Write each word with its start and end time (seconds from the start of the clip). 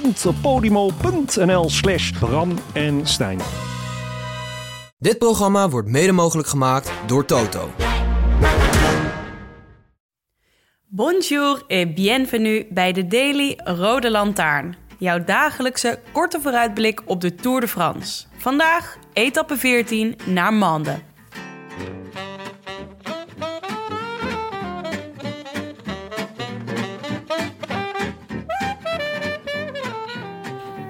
www.podimo.nl 0.00 1.68
slash 1.68 2.10
Bram 2.10 2.58
en 2.72 3.06
Stijn. 3.06 3.40
Dit 4.98 5.18
programma 5.18 5.68
wordt 5.68 5.88
mede 5.88 6.12
mogelijk 6.12 6.48
gemaakt 6.48 6.92
door 7.06 7.24
Toto. 7.24 7.70
Bonjour 10.86 11.64
et 11.66 11.94
bienvenue 11.94 12.66
bij 12.70 12.92
de 12.92 13.06
Daily 13.06 13.58
Rode 13.64 14.10
Lantaarn. 14.10 14.76
Jouw 14.98 15.24
dagelijkse 15.24 16.00
korte 16.12 16.40
vooruitblik 16.40 17.02
op 17.04 17.20
de 17.20 17.34
Tour 17.34 17.60
de 17.60 17.68
France. 17.68 18.24
Vandaag 18.38 18.96
etappe 19.12 19.56
14 19.56 20.18
naar 20.26 20.54
Mande. 20.54 21.09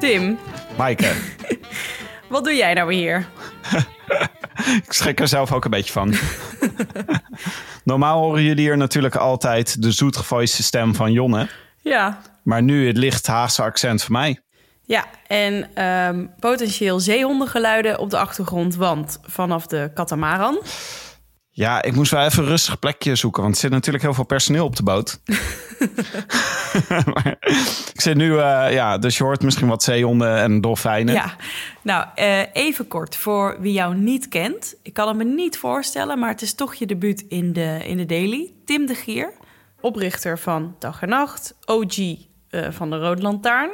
Tim, 0.01 0.39
Maaike, 0.77 1.13
wat 2.29 2.45
doe 2.45 2.55
jij 2.55 2.75
nou 2.75 2.95
hier? 2.95 3.27
ik 4.87 4.93
schrik 4.93 5.21
er 5.21 5.29
zelf 5.29 5.53
ook 5.53 5.65
een 5.65 5.71
beetje 5.71 5.93
van. 5.93 6.15
Normaal 7.85 8.21
horen 8.23 8.43
jullie 8.43 8.65
hier 8.65 8.77
natuurlijk 8.77 9.17
altijd 9.17 9.83
de 9.83 9.93
zoetgevoiste 9.93 10.63
stem 10.63 10.95
van 10.95 11.13
Jonne. 11.13 11.49
Ja, 11.83 12.21
Maar 12.43 12.63
nu 12.63 12.87
het 12.87 12.97
licht 12.97 13.27
Haagse 13.27 13.63
accent 13.63 14.03
van 14.03 14.13
mij. 14.13 14.41
Ja, 14.85 15.05
en 15.27 15.71
ehm, 15.75 16.27
potentieel 16.39 17.01
zeehondengeluiden 17.01 17.99
op 17.99 18.11
de 18.11 18.19
achtergrond, 18.19 18.75
want 18.75 19.19
vanaf 19.23 19.67
de 19.67 19.91
katamaran. 19.95 20.61
Ja, 21.61 21.83
ik 21.83 21.95
moest 21.95 22.11
wel 22.11 22.25
even 22.25 22.43
een 22.43 22.49
rustig 22.49 22.79
plekje 22.79 23.15
zoeken, 23.15 23.43
want 23.43 23.55
er 23.55 23.61
zit 23.61 23.71
natuurlijk 23.71 24.05
heel 24.05 24.15
veel 24.15 24.25
personeel 24.25 24.65
op 24.65 24.77
de 24.77 24.83
boot. 24.83 25.21
Maar 27.15 27.37
ik 27.93 28.01
zit 28.01 28.17
nu, 28.17 28.39
eh, 28.39 28.73
ja, 28.73 28.99
dus 28.99 29.19
je 29.19 29.25
hoort 29.25 29.43
misschien 29.43 29.69
wat 29.69 29.83
zeehonden 29.83 30.37
en 30.37 30.61
dolfijnen. 30.61 31.15
Ja, 31.15 31.35
nou, 31.83 32.07
eh, 32.15 32.43
even 32.53 32.89
kort 32.89 33.17
voor 33.17 33.57
wie 33.61 33.73
jou 33.73 33.95
niet 33.95 34.29
kent. 34.29 34.75
Ik 34.83 34.93
kan 34.93 35.09
het 35.09 35.17
me 35.17 35.25
niet 35.25 35.59
voorstellen, 35.59 36.19
maar 36.19 36.29
het 36.29 36.43
is 36.43 36.55
toch 36.55 36.75
je 36.75 36.87
debuut 36.87 37.25
in 37.29 37.53
de, 37.53 37.81
in 37.85 37.97
de 37.97 38.07
Daily. 38.07 38.53
Tim 38.65 38.87
de 38.87 38.95
Gier, 38.95 39.33
oprichter 39.81 40.39
van 40.39 40.77
Dag 40.79 41.03
en 41.03 41.09
Nacht, 41.09 41.55
OG 41.65 41.99
eh, 41.99 42.67
van 42.71 42.91
de 42.91 42.97
Rode 42.97 43.23
Lantaarn. 43.23 43.71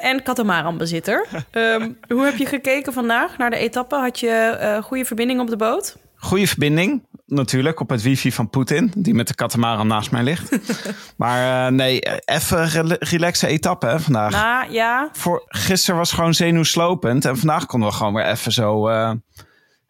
en 0.00 0.22
katamaranbezitter. 0.22 1.26
Ehm 1.50 1.92
hoe 2.08 2.24
heb 2.24 2.36
je 2.36 2.46
gekeken 2.46 2.92
vandaag 2.92 3.38
naar 3.38 3.50
de 3.50 3.56
etappe? 3.56 3.96
Had 3.96 4.20
je 4.20 4.78
goede 4.82 5.04
verbinding 5.04 5.40
op 5.40 5.48
de 5.48 5.56
boot? 5.56 5.96
Goede 6.26 6.46
verbinding, 6.46 7.06
natuurlijk, 7.26 7.80
op 7.80 7.90
het 7.90 8.02
wifi 8.02 8.32
van 8.32 8.50
Poetin, 8.50 8.92
die 8.96 9.14
met 9.14 9.28
de 9.28 9.34
katamaran 9.34 9.86
naast 9.86 10.10
mij 10.10 10.22
ligt. 10.22 10.58
maar 11.16 11.66
eh, 11.66 11.72
nee, 11.72 12.00
even 12.24 12.68
rela- 12.68 12.96
relaxe 12.98 13.46
etappe 13.46 13.86
hè, 13.86 14.00
vandaag. 14.00 14.32
Nou 14.32 14.72
ja, 14.72 15.08
Voor, 15.12 15.44
gisteren 15.46 15.96
was 15.96 16.12
gewoon 16.12 16.34
zenuwslopend 16.34 17.24
en 17.24 17.36
vandaag 17.36 17.66
konden 17.66 17.88
we 17.88 17.94
gewoon 17.94 18.14
weer 18.14 18.26
even 18.26 18.52
zo, 18.52 18.88
eh, 18.88 19.12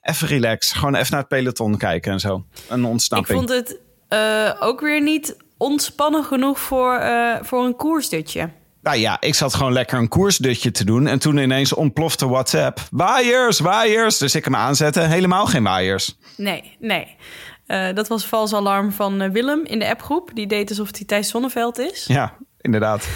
even 0.00 0.28
relax. 0.28 0.72
Gewoon 0.72 0.94
even 0.94 1.10
naar 1.10 1.20
het 1.20 1.28
peloton 1.28 1.76
kijken 1.76 2.12
en 2.12 2.20
zo. 2.20 2.44
Een 2.68 2.80
ik 2.80 2.86
ontsnapping. 2.86 3.38
vond 3.38 3.48
het 3.48 3.80
eh, 4.08 4.52
ook 4.60 4.80
weer 4.80 5.02
niet 5.02 5.36
ontspannen 5.56 6.24
genoeg 6.24 6.60
voor, 6.60 7.02
voor 7.42 7.64
een 7.64 7.76
koersdutje. 7.76 8.50
Nou 8.86 8.98
ja, 8.98 9.20
ik 9.20 9.34
zat 9.34 9.54
gewoon 9.54 9.72
lekker 9.72 9.98
een 9.98 10.08
koersdutje 10.08 10.70
te 10.70 10.84
doen. 10.84 11.06
En 11.06 11.18
toen 11.18 11.36
ineens 11.36 11.72
ontplofte 11.72 12.28
WhatsApp. 12.28 12.80
Waaiers, 12.90 13.58
waaiers. 13.58 14.18
Dus 14.18 14.34
ik 14.34 14.44
hem 14.44 14.56
aanzetten. 14.56 15.08
Helemaal 15.08 15.46
geen 15.46 15.62
waaiers. 15.62 16.16
Nee, 16.36 16.76
nee. 16.78 17.16
Eh, 17.66 17.94
dat 17.94 18.08
was 18.08 18.26
vals 18.26 18.54
alarm 18.54 18.92
van 18.92 19.20
eh, 19.20 19.30
Willem 19.30 19.64
in 19.64 19.78
de 19.78 19.88
appgroep. 19.88 20.30
Die 20.34 20.46
deed 20.46 20.68
alsof 20.68 20.88
hij 20.92 21.06
Thijs 21.06 21.28
Zonneveld 21.28 21.78
is. 21.78 22.04
Ja, 22.06 22.36
inderdaad. 22.60 23.08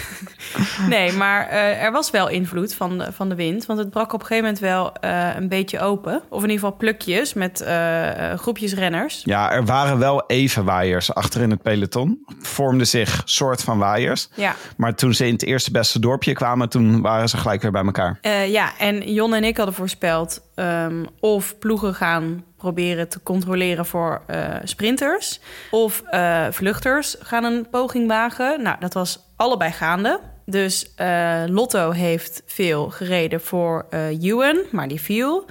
Nee, 0.89 1.12
maar 1.12 1.49
eh, 1.49 1.83
er 1.83 1.93
was 1.93 2.11
wel 2.11 2.28
invloed 2.28 2.75
van 2.75 2.99
de, 2.99 3.12
van 3.12 3.28
de 3.28 3.34
wind. 3.34 3.67
Want 3.67 3.78
het 3.78 3.91
brak 3.91 4.12
op 4.12 4.21
een 4.21 4.27
gegeven 4.27 4.45
moment 4.45 4.62
wel 4.62 4.93
eh, 4.93 5.37
een 5.37 5.49
beetje 5.49 5.81
open. 5.81 6.23
Of 6.28 6.43
in 6.43 6.51
ieder 6.51 6.65
geval 6.65 6.77
plukjes 6.77 7.34
met 7.34 7.61
eh, 7.61 8.33
groepjes 8.34 8.75
renners. 8.75 9.23
Ja, 9.25 9.53
er 9.53 9.65
waren 9.65 9.99
wel 9.99 10.25
even 10.27 10.65
waaiers 10.65 11.15
achter 11.15 11.41
in 11.41 11.50
het 11.50 11.62
peloton. 11.62 12.25
Vormden 12.41 12.87
zich 12.87 13.23
soort 13.25 13.62
van 13.62 13.79
waaiers. 13.79 14.29
Ja. 14.34 14.55
Maar 14.77 14.95
toen 14.95 15.15
ze 15.15 15.27
in 15.27 15.33
het 15.33 15.45
eerste 15.45 15.71
beste 15.71 16.00
dorpje 16.00 16.33
kwamen, 16.33 16.69
toen 16.69 17.00
waren 17.00 17.29
ze 17.29 17.37
gelijk 17.37 17.62
weer 17.62 17.71
bij 17.73 17.84
elkaar. 17.84 18.19
Ja, 18.47 18.79
en 18.79 19.12
Jon 19.12 19.34
en 19.34 19.45
ik 19.45 19.56
hadden 19.56 19.75
voorspeld 19.75 20.43
ehm, 20.55 21.05
of 21.21 21.59
ploegen 21.59 21.95
gaan 21.95 22.45
proberen 22.60 23.09
te 23.09 23.22
controleren 23.22 23.87
voor 23.87 24.22
eh, 24.26 24.54
sprinters. 24.65 25.41
Of 25.71 26.00
eh, 26.00 26.47
vluchters 26.50 27.16
gaan 27.21 27.44
een 27.44 27.69
poging 27.71 28.09
wagen. 28.09 28.62
Nou, 28.62 28.76
dat 28.81 28.94
was 28.94 29.32
allebei 29.37 29.72
gaande. 29.72 30.21
Dus 30.47 30.94
eh, 30.94 31.43
Lotto 31.47 31.91
heeft 31.91 32.43
veel 32.47 32.91
gereden 32.91 33.41
voor 33.41 33.87
Ewan, 34.20 34.59
maar 34.70 34.88
die 34.88 35.00
viel. 35.00 35.47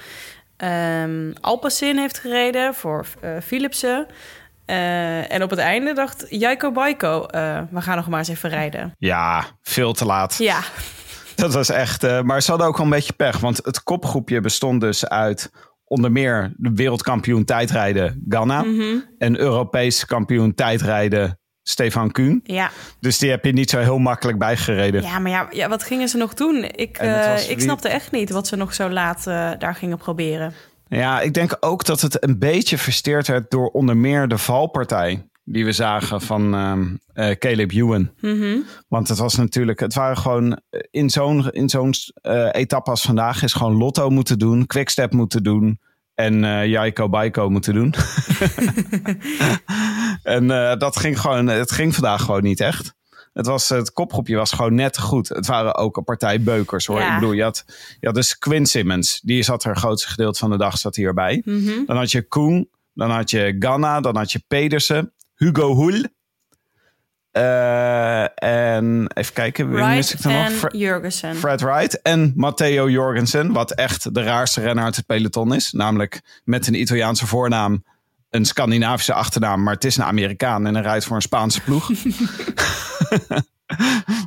Ehm 0.58 1.32
Alpecin 1.42 1.98
heeft 1.98 2.20
gereden 2.20 2.74
voor 2.74 3.06
Philipsen. 3.44 4.08
En 4.66 5.44
op 5.44 5.50
het 5.50 5.60
einde 5.60 5.94
dacht 5.94 6.26
Jaiko 6.30 6.72
Baiko, 6.72 7.26
we 7.72 7.82
gaan 7.82 7.96
nog 7.96 8.08
maar 8.08 8.20
eens 8.20 8.28
even 8.28 8.50
rijden. 8.50 8.96
Ja, 8.98 9.46
veel 9.62 9.94
te 9.94 10.06
laat. 10.06 10.36
Ja, 10.38 10.60
Dat 11.36 11.54
was 11.54 11.70
echt. 11.70 12.22
maar 12.24 12.42
ze 12.42 12.50
hadden 12.50 12.68
ook 12.68 12.78
wel 12.78 12.86
een 12.86 12.92
beetje 12.92 13.14
pech. 13.14 13.40
Want 13.40 13.60
het 13.64 13.84
kopgroepje 13.84 14.42
bestond 14.42 14.82
dus 14.82 15.08
uit 15.08 15.52
onder 15.90 16.12
meer 16.12 16.54
de 16.58 16.72
wereldkampioen 16.74 17.46
tijdrijden 17.46 18.24
Ganna. 18.30 18.66
En 19.18 19.40
Europees 19.40 20.06
kampioen 20.06 20.54
tijdrijden 20.54 21.40
Stefan 21.64 22.12
Kuhn. 22.12 22.40
ja. 22.44 22.70
Dus 23.00 23.18
die 23.18 23.30
heb 23.30 23.46
je 23.46 23.52
niet 23.52 23.70
zo 23.70 23.80
heel 23.80 23.98
makkelijk 23.98 24.38
bijgereden. 24.38 25.02
Ja, 25.02 25.20
maar 25.20 25.32
ja, 25.32 25.48
ja, 25.52 25.70
wat 25.70 25.84
gingen 25.84 26.08
ze 26.08 26.18
nog 26.18 26.34
doen? 26.34 26.64
Ik, 26.64 26.98
eh, 26.98 27.50
ik 27.50 27.56
wie- 27.56 27.62
snapte 27.62 27.90
echt 27.90 28.12
niet 28.12 28.30
wat 28.30 28.48
ze 28.48 28.56
nog 28.56 28.74
zo 28.74 28.90
laat 28.90 29.28
eh, 29.28 29.52
daar 29.58 29.76
gingen 29.76 29.98
proberen. 29.98 30.54
Ja, 30.88 31.22
ik 31.22 31.34
denk 31.34 31.58
ook 31.60 31.86
dat 31.86 32.02
het 32.02 32.24
een 32.24 32.40
beetje 32.40 32.78
versteerd 32.78 33.28
werd 33.28 33.52
door 33.52 33.68
onder 33.68 33.98
meer 33.98 34.28
de 34.28 34.38
valpartij 34.38 35.29
die 35.52 35.66
we 35.66 35.72
zagen 35.72 36.22
van 36.22 36.54
ehm, 36.54 36.96
eh, 37.14 37.36
Caleb 37.38 37.72
Ewan. 37.72 38.12
Want 38.88 39.08
het 39.08 39.18
was 39.18 39.36
natuurlijk, 39.36 39.80
het 39.80 39.94
waren 39.94 40.18
gewoon 40.18 40.60
eh, 40.70 40.80
in 40.92 41.10
zo'n 41.10 41.50
in 41.50 41.70
zo'n 41.70 41.94
eh, 42.14 42.50
etappe 42.52 42.90
als 42.90 43.02
vandaag 43.02 43.44
is 43.44 43.54
gewoon 43.54 43.78
Lotto 43.78 44.10
moeten 44.10 44.40
doen, 44.40 44.66
Quickstep 44.66 45.14
moeten 45.14 45.44
doen 45.44 45.80
en 46.16 46.44
eh 46.44 46.66
Jaiko 46.66 47.10
Baiko 47.10 47.50
moeten 47.50 47.74
doen. 47.74 47.94
en 50.38 50.48
dat 50.78 50.98
ging 50.98 51.20
gewoon, 51.20 51.48
het 51.48 51.72
ging 51.72 51.94
vandaag 51.94 52.22
gewoon 52.22 52.44
niet 52.44 52.60
echt. 52.60 52.98
Het, 53.34 53.46
was, 53.46 53.70
het 53.70 53.94
kopgroepje 53.94 54.36
was 54.36 54.52
gewoon 54.52 54.76
net 54.76 55.00
goed. 55.00 55.30
Het 55.30 55.48
waren 55.48 55.76
ook 55.76 55.98
een 55.98 56.04
partij 56.04 56.42
beukers 56.42 56.86
hoor. 56.86 57.00
Ja. 57.00 57.14
Ik 57.14 57.20
bedoel, 57.20 57.36
je 57.36 57.44
had, 57.44 57.66
je 58.00 58.06
had 58.06 58.16
dus 58.16 58.38
Quinn 58.38 58.66
Simmons. 58.66 59.20
Die 59.24 59.44
zat 59.44 59.64
er 59.64 59.70
het 59.70 59.80
grootste 59.80 60.08
gedeelte 60.08 60.40
van 60.40 60.50
de 60.50 60.58
dag 60.58 60.78
zat 60.78 60.96
hierbij. 60.96 61.42
Dan 61.86 61.98
had 61.98 62.12
je 62.12 62.22
Koen. 62.22 62.70
Dan 62.94 63.12
had 63.12 63.30
je 63.30 63.56
Ganna. 63.60 64.02
Dan 64.02 64.16
had 64.16 64.32
je 64.32 64.44
Pedersen. 64.48 65.14
Hugo 65.40 65.74
Hoel. 65.74 66.04
Eh, 67.32 68.44
en 68.44 69.08
even 69.14 69.34
kijken. 69.34 69.70
Wie 69.70 69.84
mis 69.86 70.14
ik 70.14 70.20
Wright 70.20 70.26
er 70.26 70.32
nog? 70.32 70.46
en 70.52 70.52
Fre- 70.52 70.78
Jurgensen. 70.78 71.36
Fred 71.36 71.62
Wright 71.62 72.02
en 72.02 72.34
Matteo 72.36 72.90
Jorgensen. 72.90 73.52
Wat 73.52 73.72
echt 73.72 74.14
de 74.14 74.24
raarste 74.24 74.62
renner 74.62 74.84
uit 74.84 74.96
het 74.96 75.06
peloton 75.06 75.56
is. 75.56 75.72
Namelijk 75.72 76.42
met 76.44 76.68
een 76.68 76.80
Italiaanse 76.82 77.28
voornaam. 77.28 77.84
Een 78.30 78.46
Scandinavische 78.46 79.14
achternaam. 79.14 79.64
Maar 79.64 79.74
het 79.74 79.86
is 79.86 79.98
een 79.98 80.04
Amerikaan. 80.04 80.68
En 80.68 80.74
hij 80.74 80.84
rijdt 80.84 81.06
voor 81.06 81.16
een 81.16 81.22
Spaanse 81.22 81.62
ploeg. 81.62 81.90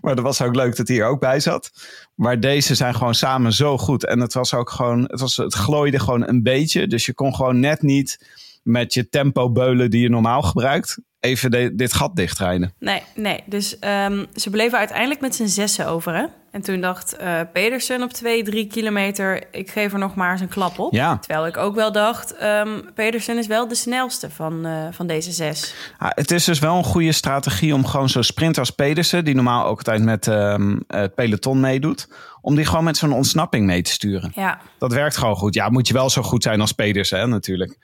maar 0.03 0.15
dat 0.15 0.25
was 0.25 0.43
ook 0.43 0.55
leuk 0.55 0.77
dat 0.77 0.89
hij 0.89 0.99
er 0.99 1.07
ook 1.07 1.21
bij 1.21 1.41
zat. 1.41 1.71
Maar 2.15 2.41
deze 2.41 2.75
zijn 2.75 2.95
gewoon 2.95 3.15
samen 3.15 3.53
zo 3.53 3.79
goed. 3.79 4.07
En 4.07 4.21
het 4.21 4.35
was 4.35 4.55
ook 4.55 4.71
gewoon, 4.71 5.03
het, 5.03 5.21
was, 5.21 5.37
het 5.37 5.55
glooide 5.55 5.99
gewoon 5.99 6.29
een 6.29 6.43
beetje. 6.43 6.87
Dus 6.87 7.07
je 7.07 7.15
kon 7.15 7.35
gewoon 7.35 7.61
net 7.61 7.83
niet 7.83 8.27
met 8.63 8.95
je 8.95 9.09
tempo 9.09 9.51
beulen 9.51 9.91
die 9.91 10.03
je 10.03 10.09
normaal 10.09 10.43
gebruikt. 10.43 10.99
Even 11.23 11.51
de- 11.51 11.75
dit 11.75 11.93
gat 11.93 12.17
dichtrijden. 12.17 12.73
Nee, 12.79 13.03
nee. 13.15 13.43
Dus 13.47 13.79
ehm, 13.79 14.25
ze 14.35 14.51
bleven 14.51 14.79
uiteindelijk 14.79 15.21
met 15.21 15.35
z'n 15.35 15.47
zessen 15.47 15.87
over, 15.87 16.15
hè? 16.15 16.25
En 16.51 16.63
toen 16.63 16.81
dacht 16.81 17.17
uh, 17.21 17.41
Pedersen 17.53 18.03
op 18.03 18.13
twee, 18.13 18.43
drie 18.43 18.67
kilometer... 18.67 19.43
ik 19.51 19.71
geef 19.71 19.93
er 19.93 19.99
nog 19.99 20.15
maar 20.15 20.33
eens 20.33 20.41
een 20.41 20.49
klap 20.49 20.79
op. 20.79 20.93
Ja. 20.93 21.19
Terwijl 21.19 21.47
ik 21.47 21.57
ook 21.57 21.75
wel 21.75 21.93
dacht... 21.93 22.43
Um, 22.43 22.91
Pedersen 22.95 23.39
is 23.39 23.47
wel 23.47 23.69
de 23.69 23.75
snelste 23.75 24.31
van, 24.31 24.67
uh, 24.67 24.87
van 24.91 25.07
deze 25.07 25.33
zes. 25.33 25.75
Ja, 25.99 26.13
het 26.15 26.31
is 26.31 26.45
dus 26.45 26.59
wel 26.59 26.77
een 26.77 26.85
goede 26.85 27.13
strategie 27.13 27.75
om 27.75 27.87
gewoon 27.87 28.09
zo'n 28.09 28.23
sprint 28.23 28.59
als 28.59 28.71
Pedersen... 28.71 29.25
die 29.25 29.35
normaal 29.35 29.67
ook 29.67 29.79
altijd 29.79 30.03
met 30.03 30.27
um, 30.27 30.85
het 30.87 31.15
peloton 31.15 31.61
meedoet... 31.61 32.09
om 32.41 32.55
die 32.57 32.65
gewoon 32.65 32.85
met 32.85 32.97
zo'n 32.97 33.13
ontsnapping 33.13 33.67
mee 33.67 33.83
te 33.83 33.91
sturen. 33.91 34.33
Ja. 34.35 34.61
Dat 34.79 34.93
werkt 34.93 35.17
gewoon 35.17 35.37
goed. 35.37 35.55
Ja, 35.55 35.69
moet 35.69 35.89
je 35.89 35.95
wel 35.95 36.11
zo 36.11 36.23
goed 36.23 36.43
zijn 36.43 36.61
als 36.61 36.73
Pedersen 36.73 37.19
hè, 37.19 37.27
natuurlijk. 37.27 37.79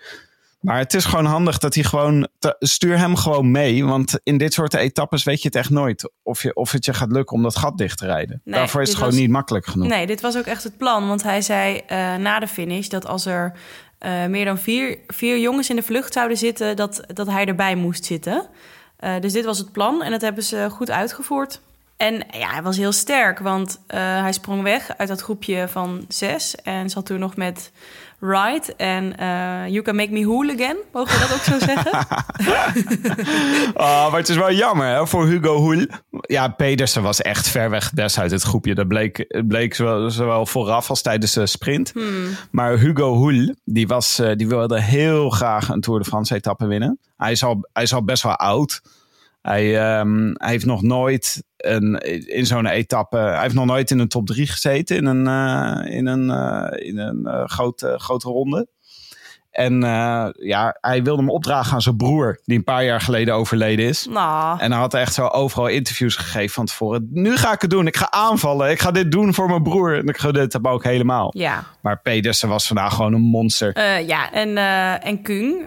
Maar 0.58 0.78
het 0.78 0.94
is 0.94 1.04
gewoon 1.04 1.24
handig 1.24 1.58
dat 1.58 1.74
hij 1.74 1.84
gewoon. 1.84 2.28
Stuur 2.58 2.98
hem 2.98 3.16
gewoon 3.16 3.50
mee. 3.50 3.84
Want 3.84 4.18
in 4.22 4.38
dit 4.38 4.52
soort 4.52 4.74
etappes 4.74 5.24
weet 5.24 5.42
je 5.42 5.48
het 5.48 5.56
echt 5.56 5.70
nooit. 5.70 6.10
Of, 6.22 6.42
je, 6.42 6.54
of 6.54 6.72
het 6.72 6.84
je 6.84 6.94
gaat 6.94 7.12
lukken 7.12 7.36
om 7.36 7.42
dat 7.42 7.56
gat 7.56 7.78
dicht 7.78 7.98
te 7.98 8.06
rijden. 8.06 8.40
Nee, 8.44 8.54
Daarvoor 8.54 8.80
is 8.82 8.88
het 8.88 8.96
gewoon 8.96 9.12
was- 9.12 9.20
niet 9.20 9.30
makkelijk 9.30 9.66
genoeg. 9.66 9.88
Nee, 9.88 10.06
dit 10.06 10.20
was 10.20 10.36
ook 10.36 10.44
echt 10.44 10.64
het 10.64 10.76
plan. 10.76 11.08
Want 11.08 11.22
hij 11.22 11.42
zei 11.42 11.82
eh, 11.86 12.14
na 12.14 12.38
de 12.38 12.46
finish 12.48 12.88
dat 12.88 13.06
als 13.06 13.26
er 13.26 13.52
eh, 13.98 14.26
meer 14.26 14.44
dan 14.44 14.58
vier, 14.58 14.98
vier 15.06 15.38
jongens 15.38 15.70
in 15.70 15.76
de 15.76 15.82
vlucht 15.82 16.12
zouden 16.12 16.36
zitten, 16.36 16.76
dat, 16.76 17.00
dat 17.14 17.26
hij 17.26 17.44
erbij 17.46 17.74
moest 17.76 18.04
zitten. 18.04 18.46
Eh, 18.96 19.20
dus 19.20 19.32
dit 19.32 19.44
was 19.44 19.58
het 19.58 19.72
plan 19.72 20.02
en 20.02 20.10
dat 20.10 20.20
hebben 20.20 20.42
ze 20.44 20.66
goed 20.70 20.90
uitgevoerd. 20.90 21.60
En 21.96 22.14
ja, 22.30 22.50
hij 22.50 22.62
was 22.62 22.76
heel 22.76 22.92
sterk, 22.92 23.38
want 23.38 23.80
hij 23.86 24.32
sprong 24.32 24.62
weg 24.62 24.96
uit 24.96 25.08
dat 25.08 25.20
groepje 25.20 25.68
van 25.68 26.04
zes 26.08 26.54
en 26.54 26.90
zat 26.90 27.06
toen 27.06 27.18
nog 27.18 27.36
met 27.36 27.72
Wright 28.18 28.76
en 28.76 29.16
eh, 29.16 29.68
You 29.68 29.82
Can 29.82 29.96
Make 29.96 30.12
Me 30.12 30.24
Whole 30.26 30.52
Again. 30.52 30.76
Mogen 30.92 31.14
we 31.14 31.26
dat 31.26 31.32
ook 31.32 31.60
zo 31.60 31.66
zeggen? 31.72 31.92
Oh, 33.74 34.10
maar 34.10 34.20
het 34.20 34.28
is 34.28 34.36
wel 34.36 34.52
jammer 34.52 34.86
hè, 34.86 35.06
voor 35.06 35.26
Hugo 35.26 35.56
Hoel. 35.56 35.86
Ja, 36.10 36.48
Pedersen 36.48 37.02
was 37.02 37.20
echt 37.20 37.48
ver 37.48 37.70
weg 37.70 37.92
best 37.92 38.18
uit 38.18 38.30
het 38.30 38.42
groepje. 38.42 38.74
Dat 38.74 38.88
bleek, 38.88 39.42
bleek 39.48 39.74
zowel, 39.74 40.10
zowel 40.10 40.46
vooraf 40.46 40.90
als 40.90 41.02
tijdens 41.02 41.32
de 41.32 41.46
sprint. 41.46 41.92
Maar 42.50 42.78
Hugo 42.78 43.14
Hoel, 43.14 43.54
die, 43.64 43.86
was, 43.86 44.18
eh, 44.18 44.36
die 44.36 44.48
wilde 44.48 44.80
heel 44.80 45.30
graag 45.30 45.68
een 45.68 45.80
Tour 45.80 45.98
de 45.98 46.06
France 46.06 46.34
etappe 46.34 46.66
winnen. 46.66 46.98
Hij 47.16 47.32
is 47.32 47.44
al, 47.44 47.68
hij 47.72 47.82
is 47.82 47.94
al 47.94 48.04
best 48.04 48.22
wel 48.22 48.36
oud. 48.36 48.80
Hij, 49.42 49.78
ehm, 49.78 50.30
hij 50.34 50.50
heeft 50.50 50.66
nog 50.66 50.82
nooit 50.82 51.42
een, 51.58 51.98
in 52.26 52.46
zo'n 52.46 52.66
etappe. 52.66 53.16
Hij 53.16 53.42
heeft 53.42 53.54
nog 53.54 53.64
nooit 53.64 53.90
in 53.90 53.98
een 53.98 54.08
top 54.08 54.26
3 54.26 54.46
gezeten 54.46 54.96
in 54.96 55.06
een, 55.06 55.26
eh, 55.26 55.96
in 55.96 56.06
een, 56.06 56.30
eh, 56.30 56.86
in 56.86 56.98
een 56.98 57.26
eh, 57.26 57.44
grote, 57.44 57.94
grote 57.98 58.28
ronde. 58.28 58.68
En 59.50 59.80
ja, 60.38 60.76
hij 60.80 61.02
wilde 61.02 61.22
hem 61.22 61.30
opdragen 61.30 61.72
aan 61.72 61.82
zijn 61.82 61.96
broer, 61.96 62.40
die 62.44 62.56
een 62.56 62.64
paar 62.64 62.84
jaar 62.84 63.00
geleden 63.00 63.34
overleden 63.34 63.86
is. 63.86 64.06
nou, 64.10 64.60
En 64.60 64.70
hij 64.70 64.80
had 64.80 64.94
echt 64.94 65.14
zo 65.14 65.26
overal 65.26 65.66
interviews 65.66 66.16
gegeven 66.16 66.54
van 66.54 66.66
tevoren. 66.66 67.08
Nu 67.10 67.36
ga 67.36 67.52
ik 67.52 67.60
het 67.60 67.70
doen. 67.70 67.86
Ik 67.86 67.96
ga 67.96 68.10
aanvallen. 68.10 68.70
Ik 68.70 68.80
ga 68.80 68.90
dit 68.90 69.12
doen 69.12 69.34
voor 69.34 69.48
mijn 69.48 69.62
broer. 69.62 69.98
En 69.98 70.06
ik 70.06 70.18
ga 70.18 70.30
dit 70.30 70.52
hem 70.52 70.66
ook 70.66 70.84
helemaal. 70.84 71.30
ja. 71.36 71.64
Maar 71.82 72.00
Pedersen 72.00 72.48
was 72.48 72.66
vandaag 72.66 72.94
gewoon 72.94 73.12
een 73.12 73.20
monster. 73.20 74.00
Ja, 74.00 74.32
en, 74.32 74.56
en 75.02 75.22
Kung 75.22 75.66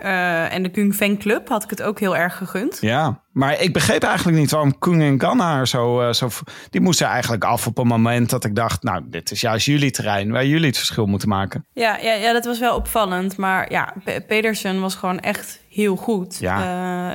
en 0.50 0.64
de 0.64 0.70
Kung 0.70 0.94
fanclub 0.94 1.48
had 1.48 1.64
ik 1.64 1.70
het 1.70 1.82
ook 1.82 2.00
heel 2.00 2.18
erg 2.18 2.38
gegund. 2.38 2.78
Ja, 2.82 3.22
maar 3.32 3.62
ik 3.62 3.74
begreep 3.74 4.04
eigenlijk 4.04 4.38
niet 4.38 4.52
waarom 4.52 4.78
Koen 4.80 5.02
en 5.02 5.22
Ganna 5.22 5.66
zo, 5.66 6.02
eh, 6.02 6.14
zo... 6.14 6.30
Die 6.70 6.82
moesten 6.82 7.08
eigenlijk 7.08 7.44
af 7.44 7.68
op 7.68 7.78
een 7.78 7.88
moment 7.88 8.30
dat 8.30 8.44
ik 8.44 8.56
dacht... 8.56 8.84
Nou, 8.84 9.02
dit 9.06 9.32
is 9.32 9.42
juist 9.42 9.66
jullie 9.66 9.92
terrein 9.92 10.32
waar 10.32 10.46
jullie 10.46 10.68
het 10.68 10.78
verschil 10.78 11.06
moeten 11.06 11.30
maken. 11.30 11.66
Ja, 11.74 11.98
ja, 11.98 12.14
ja, 12.14 12.34
dat 12.34 12.46
was 12.46 12.60
wel 12.60 12.76
opvallend. 12.76 13.38
Maar 13.38 13.72
ja, 13.72 13.94
Pe- 14.04 14.24
Pedersen 14.28 14.82
was 14.82 14.96
gewoon 14.96 15.20
echt 15.20 15.60
heel 15.70 15.96
goed. 15.96 16.38
Ja. 16.40 16.58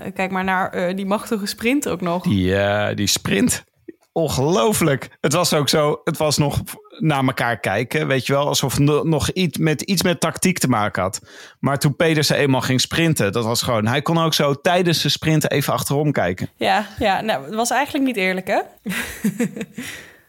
Eh, 0.01 0.13
kijk 0.15 0.31
maar 0.31 0.45
naar 0.45 0.71
eh, 0.71 0.97
die 0.97 1.07
machtige 1.07 1.47
sprint 1.47 1.89
ook 1.89 2.01
nog. 2.01 2.23
Die, 2.23 2.55
die 2.95 3.07
sprint. 3.07 3.65
Ongelooflijk. 4.13 5.09
Het 5.21 5.33
was 5.33 5.55
ook 5.55 5.69
zo, 5.69 6.01
het 6.05 6.17
was 6.17 6.39
nog 6.39 6.63
naar 6.99 7.25
elkaar 7.25 7.61
kijken, 7.61 8.07
weet 8.07 8.27
je 8.27 8.33
wel, 8.33 8.47
alsof 8.47 8.73
het 8.73 8.83
no- 8.83 9.03
nog 9.03 9.31
iets 9.31 9.59
met, 9.59 9.83
iets 9.83 10.03
met 10.03 10.21
tactiek 10.21 10.59
te 10.59 10.69
maken 10.69 11.03
had. 11.03 11.21
Maar 11.61 11.79
toen 11.79 11.97
Pedersen 11.97 12.37
eenmaal 12.37 12.61
ging 12.61 12.81
sprinten, 12.81 13.33
dat 13.33 13.45
was 13.45 13.63
gewoon, 13.63 13.87
hij 13.87 14.03
kon 14.03 14.19
ook 14.19 14.35
zo 14.35 14.55
tijdens 14.55 15.03
de 15.03 15.09
sprint 15.09 15.51
even 15.51 15.73
achterom 15.73 16.13
kijken. 16.13 16.49
Ja, 16.57 16.87
ja 16.99 17.21
nou, 17.21 17.45
het 17.45 17.55
was 17.55 17.71
eigenlijk 17.71 18.05
niet 18.05 18.17
eerlijk, 18.17 18.47
hè? 18.47 18.61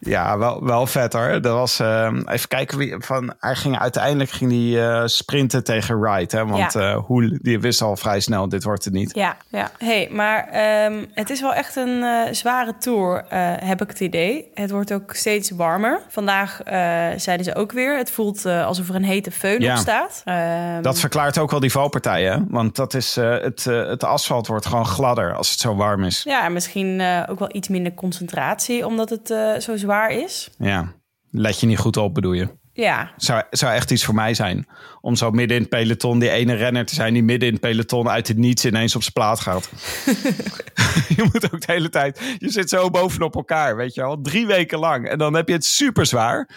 Ja, 0.00 0.38
wel, 0.38 0.64
wel 0.64 0.86
vet 0.86 1.12
hoor. 1.12 1.40
Dat 1.40 1.54
was, 1.54 1.80
eh, 1.80 2.10
even 2.26 2.48
kijken, 2.48 2.78
wie, 2.78 2.94
van, 2.98 3.34
hij 3.38 3.54
ging 3.54 3.78
uiteindelijk 3.78 4.30
ging 4.30 4.50
hij, 4.50 4.88
eh, 4.90 5.06
sprinten 5.06 5.64
tegen 5.64 6.00
Wright, 6.00 6.32
hè, 6.32 6.46
want 6.46 6.72
Ja. 6.72 6.80
eh, 6.92 6.96
Hoel, 7.04 7.38
die 7.42 7.60
wist 7.60 7.82
al 7.82 7.96
vrij 7.96 8.20
snel, 8.20 8.48
dit 8.48 8.64
wordt 8.64 8.84
het 8.84 8.92
niet. 8.94 9.14
Ja, 9.14 9.36
ja. 9.48 9.70
hey, 9.78 10.08
maar 10.12 10.48
ehm, 10.48 11.04
het 11.14 11.30
is 11.30 11.40
wel 11.40 11.54
echt 11.54 11.76
een 11.76 12.02
eh, 12.02 12.32
zware 12.32 12.74
tour, 12.78 13.24
heb 13.64 13.82
ik 13.82 13.88
het 13.88 14.00
idee. 14.00 14.50
Het 14.54 14.70
wordt 14.70 14.92
ook 14.92 15.14
steeds 15.14 15.50
warmer. 15.50 16.00
Vandaag 16.08 16.60
zeiden 17.16 17.44
ze 17.44 17.54
ook 17.54 17.72
weer, 17.72 17.96
het 17.96 18.10
voelt 18.10 18.46
alsof 18.46 18.88
er 18.88 18.94
een 18.94 19.04
hete 19.04 19.56
Ja. 19.58 19.72
op 19.72 19.78
staat. 19.78 20.22
Ehm, 20.24 20.82
Dat 20.82 21.00
verklaart 21.00 21.38
ook 21.38 21.50
wel 21.50 21.60
die 21.60 21.70
valpartijen, 21.70 22.46
want 22.50 22.76
dat 22.76 22.94
is, 22.94 23.16
het, 23.16 23.64
het 23.64 24.04
asfalt 24.04 24.46
wordt 24.46 24.66
gewoon 24.66 24.86
gladder 24.86 25.34
als 25.34 25.50
het 25.50 25.60
zo 25.60 25.74
warm 25.76 26.04
is. 26.04 26.22
Ja, 26.24 26.44
en 26.44 26.52
misschien 26.52 27.02
ook 27.28 27.38
wel 27.38 27.48
iets 27.52 27.68
minder 27.68 27.94
concentratie, 27.94 28.86
omdat 28.86 29.10
het 29.10 29.34
zo 29.62 29.76
zwaar 29.76 29.86
is. 29.94 30.50
Ja, 30.58 30.92
let 31.30 31.60
je 31.60 31.66
niet 31.66 31.78
goed 31.78 31.96
op, 31.96 32.14
bedoel 32.14 32.32
je? 32.32 32.48
Ja, 32.72 33.12
Zou, 33.16 33.42
zou 33.50 33.74
echt 33.74 33.90
iets 33.90 34.04
voor 34.04 34.14
mij 34.14 34.34
zijn. 34.34 34.66
Om 35.00 35.16
zo 35.16 35.30
midden 35.30 35.56
in 35.56 35.62
het 35.62 35.70
peloton 35.70 36.18
die 36.18 36.30
ene 36.30 36.54
renner 36.54 36.86
te 36.86 36.94
zijn... 36.94 37.12
die 37.12 37.22
midden 37.22 37.48
in 37.48 37.54
het 37.54 37.62
peloton 37.62 38.08
uit 38.08 38.28
het 38.28 38.36
niets 38.36 38.64
ineens 38.64 38.96
op 38.96 39.02
zijn 39.02 39.12
plaat 39.12 39.40
gaat. 39.40 39.70
je 41.16 41.28
moet 41.32 41.52
ook 41.52 41.66
de 41.66 41.72
hele 41.72 41.88
tijd... 41.88 42.20
Je 42.38 42.50
zit 42.50 42.68
zo 42.68 42.90
bovenop 42.90 43.34
elkaar, 43.34 43.76
weet 43.76 43.94
je 43.94 44.00
wel. 44.00 44.20
Drie 44.20 44.46
weken 44.46 44.78
lang. 44.78 45.08
En 45.08 45.18
dan 45.18 45.34
heb 45.34 45.48
je 45.48 45.54
het 45.54 45.64
super 45.64 46.06
zwaar. 46.06 46.48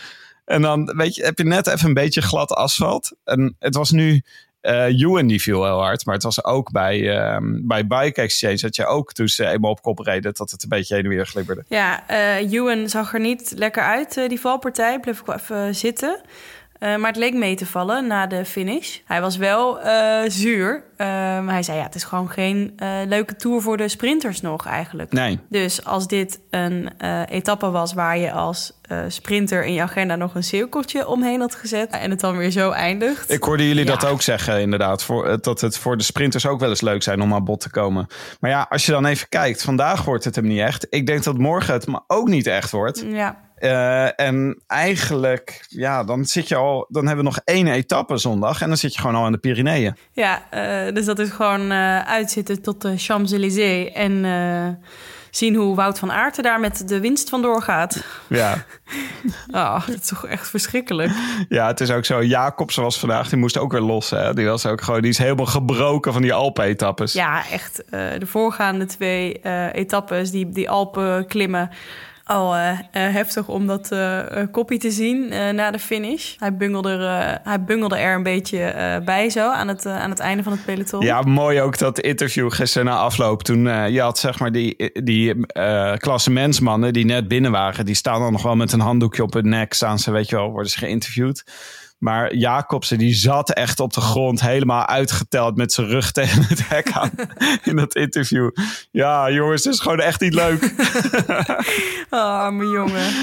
En 0.46 0.62
dan 0.62 0.94
weet 0.96 1.16
je, 1.16 1.24
heb 1.24 1.38
je 1.38 1.44
net 1.44 1.68
even 1.68 1.88
een 1.88 1.94
beetje 1.94 2.22
glad 2.22 2.52
asfalt. 2.52 3.16
En 3.24 3.56
het 3.60 3.76
was 3.76 3.92
nu... 3.92 4.22
Ewan 4.62 5.28
die 5.28 5.42
viel 5.42 5.64
heel 5.64 5.82
hard. 5.82 6.06
Maar 6.06 6.16
het 6.16 6.24
was 6.24 6.44
ook 6.44 6.72
bij, 6.72 7.18
ehm, 7.18 7.68
bij 7.68 7.88
Bike 7.88 8.22
Exchange... 8.22 8.58
dat 8.58 8.76
je 8.76 8.86
ook 8.86 9.14
toen 9.14 9.28
ze 9.28 9.48
eenmaal 9.48 9.72
op 9.72 9.82
kop 9.82 10.00
reden... 10.00 10.34
dat 10.34 10.52
het 10.52 10.64
een 10.64 10.70
beetje 10.70 10.96
heen 10.96 11.04
en 11.04 11.10
weer 11.10 11.26
glibberde. 11.26 11.64
Ja, 11.68 12.10
Ewan 12.38 12.90
zag 12.90 13.14
er 13.14 13.20
niet 13.20 13.54
lekker 13.56 13.84
uit, 13.84 14.18
eh, 14.18 14.30
die 14.30 14.40
valpartij. 14.40 15.00
Bleef 15.00 15.20
ik 15.20 15.26
wel 15.26 15.36
even 15.36 15.76
zitten. 15.76 16.22
Eh, 16.82 16.96
maar 16.96 17.08
het 17.08 17.18
leek 17.18 17.34
mee 17.34 17.56
te 17.56 17.66
vallen 17.66 18.08
na 18.08 18.28
de 18.28 18.46
finish. 18.46 18.98
Hij 19.06 19.22
was 19.22 19.38
wel 19.38 19.80
eh, 19.80 20.30
zuur. 20.30 20.84
Ehm, 20.98 21.48
hij 21.48 21.64
zei, 21.64 21.78
ja, 21.78 21.84
het 21.84 21.96
is 21.96 22.04
gewoon 22.04 22.30
geen 22.30 22.74
eh, 22.78 22.90
leuke 23.06 23.36
tour 23.36 23.62
voor 23.62 23.78
de 23.78 23.88
sprinters 23.88 24.42
nog 24.42 24.66
eigenlijk. 24.66 25.12
Nee. 25.12 25.40
Dus 25.50 25.86
als 25.86 26.08
dit 26.08 26.40
een 26.50 26.90
etappe 27.30 27.70
was 27.70 27.94
waar 27.94 28.18
je 28.18 28.32
als 28.32 28.80
sprinter 29.08 29.66
in 29.66 29.74
je 29.74 29.82
agenda 29.82 30.16
nog 30.16 30.36
een 30.36 30.44
cirkeltje 30.44 31.08
omheen 31.08 31.40
had 31.40 31.56
gezet... 31.56 31.92
en 31.92 32.10
het 32.10 32.20
dan 32.20 32.38
weer 32.38 32.52
zo 32.52 32.72
eindigt. 32.72 33.32
Ik 33.32 33.44
hoorde 33.44 33.68
jullie 33.68 33.86
Ja. 33.86 33.92
dat 33.92 34.06
ook 34.06 34.22
zeggen, 34.22 34.62
inderdaad. 34.62 35.04
Voor, 35.04 35.42
dat 35.42 35.62
het 35.62 35.78
voor 35.78 35.98
de 35.98 36.04
sprinters 36.04 36.46
ook 36.46 36.60
wel 36.60 36.70
eens 36.70 36.82
leuk 36.82 37.04
zijn 37.04 37.22
om 37.22 37.34
aan 37.34 37.44
bod 37.44 37.60
te 37.60 37.70
komen. 37.70 38.08
Maar 38.40 38.52
ja, 38.52 38.66
als 38.70 38.86
je 38.86 38.92
dan 38.92 39.06
even 39.06 39.30
kijkt, 39.30 39.64
vandaag 39.64 40.06
wordt 40.06 40.24
het 40.24 40.36
hem 40.36 40.48
niet 40.48 40.60
echt. 40.60 40.88
Ik 40.90 41.06
denk 41.06 41.24
dat 41.24 41.38
morgen 41.38 41.74
het 41.74 41.88
me 41.88 42.00
ook 42.08 42.28
niet 42.28 42.48
echt 42.48 42.72
wordt. 42.72 43.04
Ja, 43.08 43.38
Eh, 43.62 44.20
en 44.20 44.62
eigenlijk, 44.68 45.66
ja, 45.70 46.04
dan 46.04 46.26
zit 46.26 46.48
je 46.48 46.56
al. 46.56 46.86
Dan 46.90 47.08
hebben 47.08 47.26
we 47.26 47.32
nog 47.32 47.40
één 47.46 47.68
etappe 47.68 48.18
zondag. 48.18 48.62
En 48.62 48.68
dan 48.68 48.78
zit 48.78 48.94
je 48.94 49.00
gewoon 49.00 49.16
al 49.16 49.26
aan 49.26 49.32
de 49.32 49.38
Pyreneeën. 49.38 49.96
ja 50.14 50.42
eh, 50.50 50.94
dus 50.94 51.06
dat 51.06 51.20
is 51.20 51.30
gewoon 51.30 51.72
eh, 51.72 52.00
uitzitten 52.00 52.62
tot 52.62 52.82
de 52.82 52.98
Champs-Élysées... 52.98 53.92
en 53.92 54.80
zien 55.30 55.56
hoe 55.56 55.76
Wout 55.76 56.00
van 56.00 56.12
Aert 56.12 56.38
er 56.38 56.44
daar 56.44 56.60
met 56.60 56.88
de 56.88 57.00
winst 57.00 57.30
vandoor 57.30 57.62
gaat. 57.62 58.04
Ja. 58.28 58.66
Oh, 59.52 59.86
dat 59.88 59.96
is 60.02 60.08
toch 60.08 60.26
echt 60.26 60.50
verschrikkelijk. 60.50 61.12
ja, 61.50 61.68
het 61.68 61.82
is 61.82 61.92
ook 61.92 62.06
zo. 62.06 62.24
Jacobsen 62.24 62.84
was 62.84 63.00
vandaag, 63.00 63.30
die 63.30 63.40
moest 63.40 63.58
ook 63.58 63.72
weer 63.72 63.82
los. 63.82 64.10
Hè? 64.10 64.34
Die 64.34 64.48
was 64.48 64.66
ook 64.66 64.82
gewoon, 64.82 65.02
die 65.02 65.12
is 65.12 65.18
helemaal 65.18 65.46
gebroken 65.46 66.14
van 66.14 66.22
die 66.22 66.34
Alpen-etappes. 66.34 67.14
Ja, 67.14 67.44
echt. 67.52 67.84
de 67.90 68.26
voorgaande 68.26 68.86
twee 68.86 69.42
etappes, 69.72 70.32
die, 70.32 70.50
die 70.50 70.70
Alpen 70.70 71.28
klimmen. 71.28 71.70
Al 72.32 72.56
eh, 72.56 72.70
eh, 72.70 72.78
heftig 72.92 73.48
om 73.48 73.68
dat 73.68 73.92
eh 73.92 74.20
koppie 74.52 74.80
te 74.80 74.92
zien 74.92 75.28
na 75.56 75.72
de 75.72 75.80
finish. 75.80 76.36
Hij 76.38 76.56
bungelde, 76.56 76.90
er, 76.90 77.40
hij 77.44 77.64
bungelde 77.64 77.96
er 77.96 78.16
een 78.16 78.24
beetje 78.24 79.02
bij 79.06 79.30
zo 79.30 79.50
aan 79.52 79.68
het, 79.68 79.86
aan 79.86 80.10
het 80.10 80.20
einde 80.20 80.44
van 80.44 80.52
het 80.52 80.66
peloton. 80.66 81.06
Ja, 81.06 81.22
mooi 81.22 81.62
ook 81.62 81.78
dat 81.78 82.00
interview 82.00 82.52
gisteren 82.52 82.88
na 82.88 82.98
afloop. 82.98 83.44
Toen 83.44 83.64
je 83.92 84.02
had 84.02 84.20
zeg 84.20 84.40
maar 84.40 84.52
die, 84.52 84.92
die 85.04 85.46
klassementsmannen 85.98 86.94
die 86.94 87.06
net 87.06 87.28
binnen 87.28 87.52
waren. 87.52 87.86
Die 87.86 87.96
staan 87.96 88.20
dan 88.20 88.32
nog 88.32 88.44
wel 88.44 88.56
met 88.56 88.72
een 88.72 88.80
handdoekje 88.80 89.24
op 89.24 89.34
hun 89.34 89.50
nek. 89.50 89.74
Staan 89.74 90.00
ze, 90.00 90.12
weet 90.12 90.30
je 90.30 90.36
wel, 90.36 90.52
worden 90.52 90.72
ze 90.72 90.78
geïnterviewd. 90.78 91.44
Maar 92.02 92.36
Jacobsen 92.36 92.98
die 92.98 93.14
zat 93.14 93.54
echt 93.54 93.80
op 93.80 93.94
de 93.94 94.02
grond 94.02 94.42
helemaal 94.42 94.86
uitgeteld 94.86 95.56
met 95.58 95.74
zijn 95.74 95.88
rug 95.88 96.12
tegen 96.22 96.44
het 96.44 96.70
hek 96.70 96.92
aan 96.92 97.12
in 97.64 97.76
dat 97.76 97.96
interview. 97.96 98.50
Ja, 98.92 99.32
jongens, 99.32 99.64
het 99.64 99.74
is 99.74 99.80
gewoon 99.80 100.00
echt 100.00 100.22
niet 100.22 100.34
leuk. 100.34 100.74
Oh, 102.10 102.50
mijn 102.50 102.70
jongen. 102.70 103.14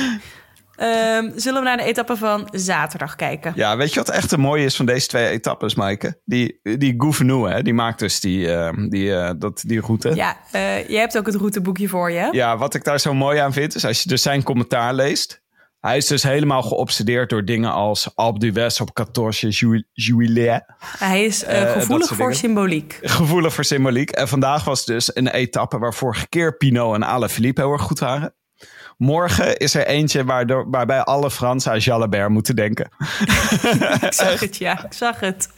Ehm, 0.77 1.31
zullen 1.35 1.61
we 1.61 1.69
naar 1.69 1.77
de 1.77 1.83
etappe 1.83 2.17
van 2.17 2.49
zaterdag 2.53 3.17
kijken? 3.17 3.53
Ja, 3.55 3.77
weet 3.77 3.93
je 3.93 3.99
wat 3.99 4.09
echt 4.09 4.31
het 4.31 4.41
mooie 4.41 4.65
is 4.65 4.77
van 4.77 4.87
deze 4.87 5.07
twee 5.07 5.29
etappes, 5.29 5.75
Maaike? 5.75 6.21
Die, 6.25 6.61
die 6.63 6.95
Gouvenou, 6.97 7.51
hè, 7.51 7.63
die 7.63 7.75
maakt 7.75 7.99
dus 7.99 8.21
die, 8.21 8.53
eh, 8.53 8.73
die, 8.89 9.15
eh, 9.15 9.31
dat, 9.39 9.63
die 9.67 9.81
route. 9.81 10.15
Ja, 10.15 10.37
eh, 10.53 10.89
je 10.89 10.97
hebt 10.97 11.19
ook 11.19 11.27
het 11.27 11.35
routeboekje 11.35 11.89
voor 11.89 12.11
je. 12.11 12.29
Ja, 12.33 12.57
wat 12.57 12.75
ik 12.75 12.85
daar 12.85 13.01
zo 13.01 13.15
mooi 13.15 13.39
aan 13.39 13.53
vind, 13.53 13.75
is 13.75 13.85
als 13.85 14.03
je 14.03 14.09
dus 14.09 14.23
zijn 14.23 14.43
commentaar 14.43 14.95
leest. 14.95 15.43
Hij 15.81 15.97
is 15.97 16.07
dus 16.07 16.23
helemaal 16.23 16.63
geobsedeerd 16.63 17.31
door 17.31 17.45
dingen 17.45 17.73
als 17.73 18.11
Alpe 18.15 18.69
op 18.81 18.91
14 18.95 19.51
ju- 19.51 19.85
juillet. 19.93 20.65
Hij 20.99 21.25
is 21.25 21.45
eh, 21.45 21.63
Eh, 21.63 21.73
gevoelig 21.73 22.09
voor 22.15 22.35
symboliek. 22.35 22.99
Gevoelig 23.19 23.55
voor 23.55 23.65
symboliek. 23.65 24.11
En 24.11 24.29
vandaag 24.29 24.65
was 24.65 24.85
dus 24.85 25.17
een 25.17 25.29
etappe 25.29 25.79
waar 25.79 25.95
vorige 25.95 26.29
keer 26.29 26.57
Pinot 26.57 26.95
en 26.95 27.03
Alaphilippe 27.03 27.61
heel 27.61 27.73
erg 27.73 27.83
goed 27.83 27.99
waren. 27.99 28.33
Morgen 28.97 29.57
is 29.57 29.75
er 29.75 29.87
eentje 29.87 30.25
waardoor, 30.25 30.71
waarbij 30.71 31.01
alle 31.03 31.31
Fransen 31.31 31.73
aan 31.73 31.79
Jalabert 31.79 32.29
moeten 32.29 32.57
denken. 32.57 32.89
Ik 34.01 34.13
zag 34.13 34.41
het, 34.47 34.57
ja. 34.57 34.85
Ik 34.85 34.93
zag 34.93 35.21
het. 35.21 35.49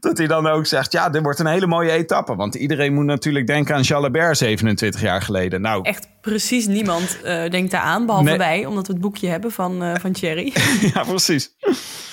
Dat 0.10 0.18
hij 0.18 0.26
dan 0.26 0.46
ook 0.46 0.66
zegt, 0.66 0.92
ja, 0.92 1.08
dit 1.08 1.22
wordt 1.22 1.38
een 1.38 1.46
hele 1.46 1.66
mooie 1.66 1.90
etappe. 1.90 2.34
Want 2.36 2.54
iedereen 2.54 2.94
moet 2.94 3.04
natuurlijk 3.04 3.46
denken 3.46 3.74
aan 3.74 3.82
Jalabert 3.82 4.36
27 4.36 5.00
jaar 5.00 5.22
geleden. 5.22 5.60
Nou, 5.60 5.82
Echt 5.82 6.08
precies 6.20 6.66
niemand 6.66 7.18
eh, 7.22 7.50
denkt 7.50 7.70
daar 7.70 7.80
aan, 7.80 8.06
behalve 8.06 8.28
Nee. 8.28 8.38
wij, 8.38 8.66
omdat 8.66 8.86
we 8.86 8.92
het 8.92 9.02
boekje 9.02 9.28
hebben 9.28 9.52
van, 9.52 9.82
eh, 9.82 9.94
van 10.00 10.12
Thierry. 10.12 10.52
ja, 10.94 11.02
precies. 11.04 11.50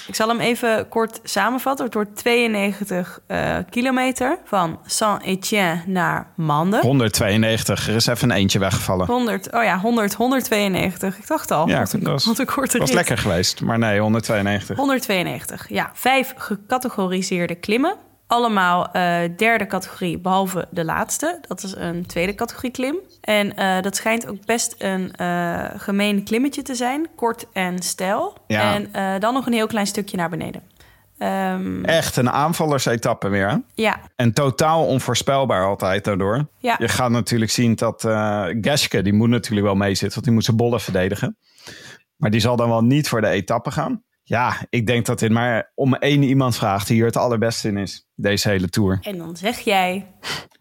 Ik 0.07 0.15
zal 0.15 0.27
hem 0.27 0.39
even 0.39 0.87
kort 0.89 1.19
samenvatten. 1.23 1.85
Het 1.85 1.93
wordt 1.93 2.15
92 2.15 3.19
eh, 3.27 3.55
kilometer 3.69 4.37
van 4.45 4.79
Saint-Étienne 4.85 5.81
naar 5.85 6.27
Mande. 6.35 6.79
192, 6.81 7.87
er 7.87 7.95
is 7.95 8.07
even 8.07 8.29
een 8.29 8.35
eentje 8.37 8.59
weggevallen. 8.59 9.05
100, 9.07 9.53
oh 9.53 9.63
ja, 9.63 9.79
100, 9.79 10.13
192. 10.13 11.17
Ik 11.17 11.27
dacht 11.27 11.51
al, 11.51 11.67
Ja, 11.67 11.79
wat, 11.79 11.93
een, 11.93 11.99
dat 12.03 12.11
was- 12.11 12.25
wat 12.25 12.39
een 12.39 12.45
korte 12.45 12.77
was 12.77 12.91
lekker 12.91 13.17
geweest, 13.17 13.61
maar 13.61 13.79
nee, 13.79 13.99
192. 13.99 14.77
192, 14.77 15.65
ja. 15.69 15.89
Vijf 15.93 16.33
gecategoriseerde 16.37 17.55
klimmen. 17.55 17.95
Allemaal 18.27 18.91
eh, 18.91 19.19
derde 19.37 19.67
categorie, 19.67 20.19
behalve 20.19 20.67
de 20.71 20.85
laatste. 20.85 21.39
Dat 21.47 21.63
is 21.63 21.75
een 21.75 22.05
tweede 22.05 22.35
categorie 22.35 22.71
klim. 22.71 22.95
En 23.21 23.55
eh, 23.55 23.81
dat 23.81 23.95
schijnt 23.95 24.27
ook 24.27 24.45
best 24.45 24.75
een 24.77 25.15
eh, 25.15 25.65
gemeen 25.77 26.23
klimmetje 26.23 26.61
te 26.61 26.75
zijn. 26.75 27.07
Kort 27.15 27.45
en 27.53 27.79
stijl. 27.79 28.37
Ja. 28.47 28.73
En 28.73 29.19
dan 29.19 29.33
nog 29.33 29.45
een 29.45 29.53
heel 29.53 29.67
klein 29.67 29.87
stukje 29.87 30.17
naar 30.17 30.29
beneden. 30.29 30.61
Ehm, 31.17 31.83
Echt 31.83 32.15
een 32.15 32.29
aanvallersetappe 32.29 33.27
weer. 33.27 33.49
hè? 33.49 33.57
ja, 33.73 33.99
En 34.15 34.33
totaal 34.33 34.85
onvoorspelbaar 34.85 35.65
altijd 35.65 36.03
daardoor. 36.03 36.47
Ja. 36.57 36.75
Je 36.79 36.87
gaat 36.87 37.11
natuurlijk 37.11 37.51
zien 37.51 37.75
dat 37.75 38.05
eh 38.05 38.45
Geske, 38.61 39.01
die 39.01 39.13
moet 39.13 39.29
natuurlijk 39.29 39.65
wel 39.65 39.75
meezitten, 39.75 40.11
want 40.13 40.23
die 40.23 40.33
moet 40.33 40.43
zijn 40.43 40.57
bollen 40.57 40.79
verdedigen. 40.79 41.37
Maar 42.15 42.29
die 42.29 42.39
zal 42.39 42.55
dan 42.55 42.69
wel 42.69 42.83
niet 42.83 43.09
voor 43.09 43.21
de 43.21 43.27
etappe 43.27 43.71
gaan. 43.71 44.03
Ja, 44.29 44.65
ik 44.69 44.87
denk 44.87 45.05
dat 45.05 45.19
dit 45.19 45.31
maar 45.31 45.71
om 45.75 45.95
één 45.95 46.23
iemand 46.23 46.55
vraagt 46.55 46.87
die 46.87 46.95
hier 46.95 47.05
het 47.05 47.17
allerbeste 47.17 47.67
in 47.67 47.77
is. 47.77 48.07
Deze 48.15 48.49
hele 48.49 48.69
tour. 48.69 48.99
en 49.01 49.17
dan 49.17 49.37
zeg 49.37 49.59
jij... 49.59 50.07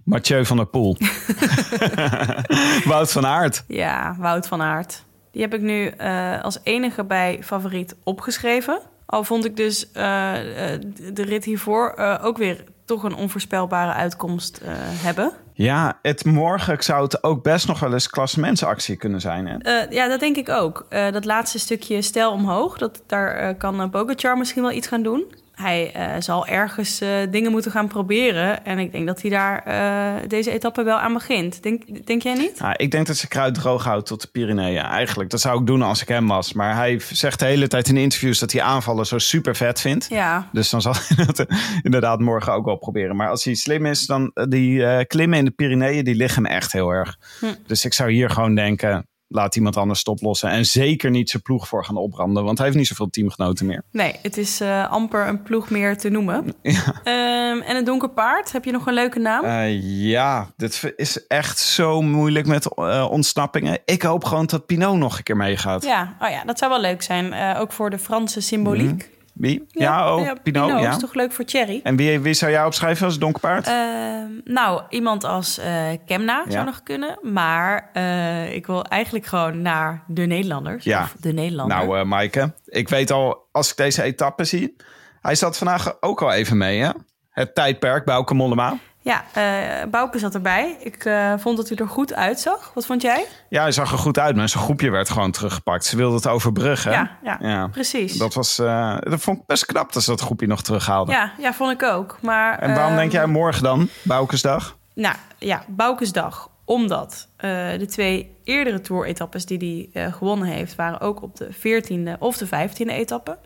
Mathieu 0.04 0.44
van 0.44 0.56
der 0.56 0.66
Poel. 0.66 0.96
Wout 2.90 3.12
van 3.12 3.26
Aert. 3.26 3.64
Ja, 3.68 4.16
Wout 4.18 4.48
van 4.48 4.62
Aert. 4.62 5.04
Die 5.30 5.42
heb 5.42 5.54
ik 5.54 5.60
nu 5.60 5.86
eh, 5.86 6.42
als 6.42 6.58
enige 6.62 7.04
bij 7.04 7.38
favoriet 7.42 7.96
opgeschreven. 8.04 8.80
Al 9.06 9.24
vond 9.24 9.44
ik 9.44 9.56
dus 9.56 9.92
eh, 9.92 10.72
eh, 10.74 10.80
de 11.12 11.22
rit 11.22 11.44
hiervoor 11.44 11.96
ook 12.22 12.38
weer 12.38 12.64
toch 12.86 13.02
een 13.02 13.14
onvoorspelbare 13.14 13.92
uitkomst 13.92 14.56
eh, 14.56 14.72
hebben. 14.76 15.32
Ja, 15.52 15.98
het 16.02 16.24
morgen 16.24 16.84
zou 16.84 17.02
het 17.02 17.22
ook 17.22 17.42
best 17.42 17.66
nog 17.66 17.80
wel 17.80 17.92
eens 17.92 18.10
klassementsactie 18.10 18.96
kunnen 18.96 19.20
zijn. 19.20 19.46
Hè? 19.46 19.56
Eh, 19.58 19.90
ja, 19.90 20.08
dat 20.08 20.20
denk 20.20 20.36
ik 20.36 20.48
ook. 20.48 20.86
Eh, 20.88 21.12
dat 21.12 21.24
laatste 21.24 21.58
stukje 21.58 22.02
stijl 22.02 22.32
omhoog, 22.32 22.78
dat, 22.78 23.02
daar 23.06 23.54
kan 23.54 23.90
Pogacar 23.90 24.38
misschien 24.38 24.62
wel 24.62 24.72
iets 24.72 24.86
gaan 24.86 25.02
doen. 25.02 25.24
Hij 25.56 25.92
eh, 25.92 26.14
zal 26.18 26.46
ergens 26.46 27.00
eh, 27.00 27.08
dingen 27.30 27.50
moeten 27.50 27.70
gaan 27.70 27.88
proberen. 27.88 28.64
En 28.64 28.78
ik 28.78 28.92
denk 28.92 29.06
dat 29.06 29.22
hij 29.22 29.30
daar 29.30 29.62
eh, 29.64 30.28
deze 30.28 30.50
etappe 30.50 30.82
wel 30.82 30.96
aan 30.96 31.12
begint. 31.12 31.62
Denk, 31.62 32.06
denk 32.06 32.22
jij 32.22 32.34
niet? 32.34 32.58
Ja, 32.58 32.78
ik 32.78 32.90
denk 32.90 33.06
dat 33.06 33.16
ze 33.16 33.28
kruid 33.28 33.54
droog 33.54 33.84
houdt 33.84 34.06
tot 34.06 34.20
de 34.20 34.28
Pyreneeën. 34.32 34.82
Eigenlijk, 34.82 35.30
dat 35.30 35.40
zou 35.40 35.60
ik 35.60 35.66
doen 35.66 35.82
als 35.82 36.02
ik 36.02 36.08
hem 36.08 36.26
was. 36.26 36.52
Maar 36.52 36.74
hij 36.74 37.00
zegt 37.10 37.38
de 37.38 37.44
hele 37.44 37.68
tijd 37.68 37.88
in 37.88 37.96
interviews 37.96 38.38
dat 38.38 38.52
hij 38.52 38.62
aanvallen 38.62 39.06
zo 39.06 39.18
super 39.18 39.56
vet 39.56 39.80
vindt. 39.80 40.06
Ja, 40.08 40.48
Dus 40.52 40.70
dan 40.70 40.82
zal 40.82 40.94
hij 41.16 41.26
dat 41.26 41.46
inderdaad 41.82 42.20
morgen 42.20 42.52
ook 42.52 42.64
wel 42.64 42.76
proberen. 42.76 43.16
Maar 43.16 43.28
als 43.28 43.44
hij 43.44 43.54
slim 43.54 43.86
is, 43.86 44.06
dan 44.06 44.30
die 44.48 45.04
klimmen 45.06 45.38
in 45.38 45.44
de 45.44 45.50
Pyreneeën, 45.50 46.04
die 46.04 46.14
liggen 46.14 46.44
hem 46.44 46.52
echt 46.52 46.72
heel 46.72 46.90
erg. 46.90 47.18
Hm. 47.40 47.46
Dus 47.66 47.84
ik 47.84 47.94
zou 47.94 48.10
hier 48.12 48.30
gewoon 48.30 48.54
denken, 48.54 49.06
laat 49.28 49.56
iemand 49.56 49.76
anders 49.76 50.00
stoplossen. 50.00 50.50
En 50.50 50.64
zeker 50.64 51.10
niet 51.10 51.30
zijn 51.30 51.42
ploeg 51.42 51.68
voor 51.68 51.84
gaan 51.84 51.96
opbranden, 51.96 52.44
want 52.44 52.56
hij 52.56 52.66
heeft 52.66 52.78
niet 52.78 52.88
zoveel 52.88 53.10
teamgenoten 53.10 53.66
meer. 53.66 53.82
nee, 53.90 54.14
het 54.22 54.36
is 54.36 54.60
eh, 54.60 54.90
amper 54.90 55.28
een 55.28 55.42
ploeg 55.42 55.70
meer 55.70 55.98
te 55.98 56.08
noemen. 56.08 56.54
Ehm, 57.04 57.60
en 57.60 57.76
het 57.76 57.86
donker 57.86 58.10
paard, 58.10 58.52
heb 58.52 58.64
je 58.64 58.70
nog 58.70 58.86
een 58.86 58.94
leuke 58.94 59.18
naam? 59.18 59.44
Eh, 59.44 59.82
ja, 60.10 60.50
dit 60.56 60.92
is 60.96 61.26
echt 61.26 61.58
zo 61.58 62.02
moeilijk 62.02 62.46
met 62.46 62.74
eh, 62.74 63.06
ontsnappingen. 63.10 63.78
Ik 63.84 64.02
hoop 64.02 64.24
gewoon 64.24 64.46
dat 64.46 64.66
Pinot 64.66 64.96
nog 64.96 65.16
een 65.16 65.22
keer 65.22 65.36
meegaat. 65.36 65.84
Ja, 65.84 66.16
oh 66.20 66.30
ja, 66.30 66.44
dat 66.44 66.58
zou 66.58 66.70
wel 66.70 66.80
leuk 66.80 67.02
zijn. 67.02 67.32
Eh, 67.32 67.60
ook 67.60 67.72
voor 67.72 67.90
de 67.90 67.98
Franse 67.98 68.40
symboliek. 68.40 69.10
Wie? 69.36 69.64
Ja, 69.68 70.14
oh, 70.16 70.30
Pinot. 70.42 70.68
ja. 70.80 70.90
is 70.90 70.98
toch 70.98 71.14
leuk 71.14 71.32
voor 71.32 71.44
Thierry? 71.44 71.80
En 71.82 71.96
wie, 71.96 72.20
wie 72.20 72.34
zou 72.34 72.52
jij 72.52 72.64
opschrijven 72.64 73.06
als 73.06 73.18
donkerpaard? 73.18 73.66
Ehm, 73.66 74.30
nou, 74.44 74.82
iemand 74.88 75.24
als 75.24 75.58
eh, 75.58 75.86
Kemna 76.06 76.42
Ja. 76.44 76.50
zou 76.50 76.64
nog 76.64 76.82
kunnen. 76.82 77.18
Maar 77.22 77.90
eh, 77.92 78.54
ik 78.54 78.66
wil 78.66 78.84
eigenlijk 78.84 79.26
gewoon 79.26 79.62
naar 79.62 80.04
de 80.06 80.22
Nederlanders. 80.26 80.84
Ja. 80.84 81.02
Of 81.02 81.14
de 81.20 81.32
Nederlander. 81.32 81.76
Nou, 81.76 81.98
eh 81.98 82.04
Maaike, 82.04 82.54
ik 82.66 82.88
weet 82.88 83.10
al, 83.10 83.48
als 83.52 83.70
ik 83.70 83.76
deze 83.76 84.02
etappe 84.02 84.44
zie... 84.44 84.76
Hij 85.20 85.34
zat 85.34 85.58
vandaag 85.58 85.96
ook 86.00 86.22
al 86.22 86.32
even 86.32 86.56
mee, 86.56 86.80
hè? 86.80 86.90
Het 87.30 87.54
tijdperk, 87.54 88.04
Bauke 88.04 88.34
Mollema. 88.34 88.78
Ja, 89.06 89.24
eh 89.32 89.88
Bouke 89.90 90.18
zat 90.18 90.34
erbij. 90.34 90.76
Ik 90.80 91.04
eh, 91.04 91.32
vond 91.38 91.56
dat 91.56 91.68
hij 91.68 91.76
er 91.76 91.88
goed 91.88 92.14
uitzag. 92.14 92.70
Wat 92.74 92.86
vond 92.86 93.02
jij? 93.02 93.26
Ja, 93.48 93.62
hij 93.62 93.72
zag 93.72 93.92
er 93.92 93.98
goed 93.98 94.18
uit, 94.18 94.36
maar 94.36 94.48
zijn 94.48 94.62
groepje 94.62 94.90
werd 94.90 95.10
gewoon 95.10 95.30
teruggepakt. 95.30 95.84
Ze 95.84 95.96
wilden 95.96 96.16
het 96.16 96.26
overbruggen. 96.26 96.92
Ja, 97.22 97.38
ja, 97.40 97.66
precies. 97.66 98.18
Dat, 98.18 98.34
was, 98.34 98.58
eh, 98.58 98.96
dat 99.00 99.20
vond 99.20 99.38
ik 99.38 99.46
best 99.46 99.66
knap 99.66 99.92
dat 99.92 100.02
ze 100.02 100.10
dat 100.10 100.20
groepje 100.20 100.46
nog 100.46 100.62
terughaalden. 100.62 101.14
Ja, 101.14 101.32
ja, 101.38 101.52
vond 101.52 101.72
ik 101.72 101.82
ook. 101.82 102.18
Maar, 102.22 102.58
En 102.58 102.68
waarom 102.74 102.90
ehm, 102.90 102.96
denk 102.96 103.12
jij 103.12 103.26
morgen 103.26 103.62
dan, 103.62 103.88
Boukesdag? 104.02 104.76
Nou 104.94 105.14
ja, 105.38 105.64
Boukesdag. 105.68 106.50
Omdat 106.64 107.28
de 107.36 107.86
twee 107.88 108.36
eerdere 108.44 108.80
tour-etappes 108.80 109.46
die 109.46 109.90
hij 109.92 110.12
gewonnen 110.12 110.48
heeft... 110.48 110.74
waren 110.74 111.00
ook 111.00 111.22
op 111.22 111.36
de 111.36 111.48
14e 111.54 112.18
of 112.18 112.36
de 112.36 112.46
15e 112.46 112.86
etappe. 112.86 113.38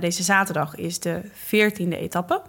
Deze 0.00 0.22
zaterdag 0.22 0.74
is 0.74 1.00
de 1.00 1.20
14e 1.24 1.98
etappe. 1.98 2.42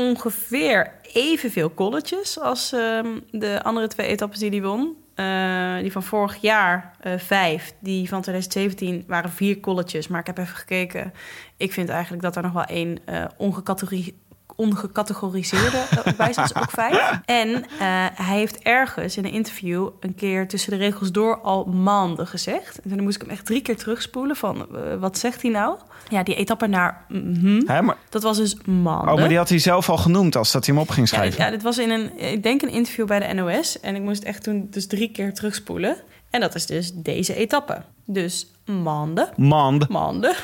Ongeveer 0.00 0.92
evenveel 1.12 1.70
kolletjes 1.70 2.38
als 2.38 2.72
ehm, 2.72 3.06
de 3.30 3.62
andere 3.62 3.86
twee 3.86 4.06
etappes 4.06 4.38
die 4.38 4.50
hij 4.50 4.62
won. 4.62 4.96
Eh, 5.14 5.78
die 5.78 5.92
van 5.92 6.02
vorig 6.02 6.36
jaar 6.36 6.96
eh, 7.00 7.18
vijf, 7.18 7.72
die 7.80 8.08
van 8.08 8.20
2017 8.20 9.04
waren 9.06 9.30
vier 9.30 9.60
kolletjes. 9.60 10.08
Maar 10.08 10.20
ik 10.20 10.26
heb 10.26 10.38
even 10.38 10.56
gekeken. 10.56 11.12
Ik 11.56 11.72
vind 11.72 11.88
eigenlijk 11.88 12.22
dat 12.22 12.36
er 12.36 12.42
nog 12.42 12.52
wel 12.52 12.64
één 12.64 12.98
eh 13.04 13.24
ongecategori- 13.36 14.14
ongecategoriseerde 14.60 15.76
eh, 16.16 16.26
dus 16.26 16.54
ook 16.54 16.70
vijf. 16.70 17.20
En 17.24 17.48
eh, 17.54 18.06
hij 18.14 18.36
heeft 18.36 18.58
ergens 18.58 19.16
in 19.16 19.24
een 19.24 19.32
interview 19.32 19.88
een 20.00 20.14
keer 20.14 20.48
tussen 20.48 20.70
de 20.70 20.76
regels 20.76 21.12
door 21.12 21.40
al 21.40 21.64
maanden 21.64 22.26
gezegd. 22.26 22.80
En 22.80 22.90
toen 22.90 23.02
moest 23.02 23.16
ik 23.16 23.22
hem 23.22 23.30
echt 23.30 23.46
drie 23.46 23.62
keer 23.62 23.76
terugspoelen 23.76 24.36
van 24.36 24.56
eh, 24.76 24.94
wat 25.00 25.18
zegt 25.18 25.42
hij 25.42 25.50
nou? 25.50 25.78
Ja, 26.08 26.22
die 26.22 26.34
etappe 26.34 26.66
naar 26.66 27.04
mhm, 27.08 27.62
Hè, 27.66 27.82
maar, 27.82 27.96
dat 28.08 28.22
was 28.22 28.36
dus 28.36 28.56
maanden. 28.64 29.12
oh, 29.12 29.18
maar 29.18 29.28
die 29.28 29.36
had 29.36 29.48
hij 29.48 29.58
zelf 29.58 29.88
al 29.88 29.96
genoemd 29.96 30.36
als 30.36 30.52
dat 30.52 30.66
hij 30.66 30.74
hem 30.74 30.82
op 30.82 30.90
ging 30.90 31.08
Ja, 31.10 31.16
schrijven. 31.16 31.44
ja, 31.44 31.50
dit 31.50 31.62
was 31.62 31.78
in 31.78 31.90
een, 31.90 32.18
ik 32.18 32.42
denk 32.42 32.62
een 32.62 32.70
interview 32.70 33.06
bij 33.06 33.18
de 33.18 33.34
NOS. 33.34 33.80
En 33.80 33.94
ik 33.94 34.02
moest 34.02 34.22
echt 34.22 34.42
toen 34.42 34.66
dus 34.70 34.86
drie 34.86 35.10
keer 35.10 35.34
terugspoelen. 35.34 35.96
En 36.30 36.40
dat 36.40 36.54
is 36.54 36.66
dus 36.66 36.92
deze 36.94 37.34
etappe. 37.34 37.82
Dus 38.06 38.46
maanden. 38.64 39.28
Mand. 39.36 39.88
Maanden. 39.88 40.34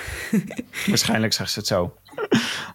Waarschijnlijk 0.86 1.32
zegt 1.32 1.50
ze 1.50 1.58
het 1.58 1.68
zo. 1.68 1.94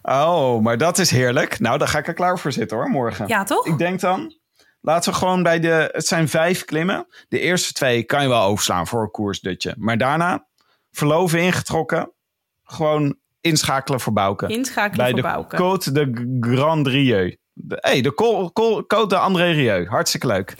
Oh, 0.02 0.62
maar 0.62 0.78
dat 0.78 0.98
is 0.98 1.10
heerlijk. 1.10 1.60
Nou, 1.60 1.78
daar 1.78 1.88
ga 1.88 1.98
ik 1.98 2.06
er 2.06 2.14
klaar 2.14 2.38
voor 2.38 2.52
zitten 2.52 2.76
hoor, 2.76 2.88
morgen. 2.88 3.26
Ja, 3.28 3.44
toch? 3.44 3.66
Ik 3.66 3.78
denk 3.78 4.00
dan, 4.00 4.34
laten 4.80 5.12
we 5.12 5.18
gewoon 5.18 5.42
bij 5.42 5.60
de... 5.60 5.88
Het 5.92 6.06
zijn 6.06 6.28
vijf 6.28 6.64
klimmen. 6.64 7.06
De 7.28 7.38
eerste 7.40 7.72
twee 7.72 8.02
kan 8.04 8.22
je 8.22 8.28
wel 8.28 8.42
overslaan 8.42 8.86
voor 8.86 9.02
een 9.02 9.10
koersdutje. 9.10 9.74
Maar 9.78 9.98
daarna, 9.98 10.46
verloven 10.90 11.40
ingetrokken. 11.40 12.12
Gewoon 12.64 13.16
inschakelen 13.40 14.00
voor 14.00 14.12
Bouke. 14.12 14.46
Inschakelen 14.46 14.96
bij 14.96 15.10
voor 15.10 15.22
de 15.22 15.28
Bouke. 15.28 15.56
Côte 15.56 15.92
de 15.92 16.36
Grand 16.40 16.86
Rieu. 16.86 17.36
De, 17.54 17.78
hey, 17.80 18.00
de 18.00 18.14
Col, 18.14 18.52
Col, 18.52 18.82
Côte 18.82 19.06
de 19.06 19.18
André 19.18 19.50
Rieu. 19.50 19.86
Hartstikke 19.88 20.26
leuk. 20.26 20.54